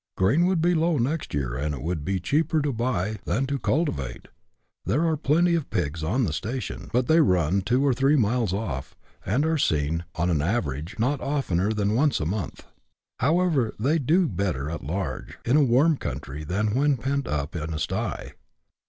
[0.17, 3.59] "Grain would be low next year, and it would be cheaper to buy than to
[3.59, 4.29] cultivate."
[4.83, 8.51] There are plenty of pigs" on the station," but they" run" two or three miles
[8.51, 8.95] off,
[9.27, 12.65] and are seen, on an average, not oftener than once a month.
[13.19, 17.71] However," they' do better' at large, in a warm country, than when pent up in
[17.71, 18.31] a sty."